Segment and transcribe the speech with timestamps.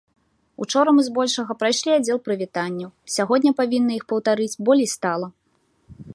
[0.63, 5.27] Учора мы збольшага прайшлі аддзел прывітанняў, сягоння павінны іх паўтарыць болей стала.